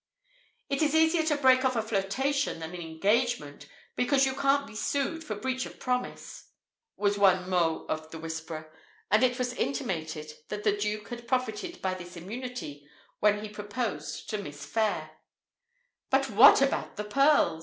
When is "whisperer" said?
8.17-8.73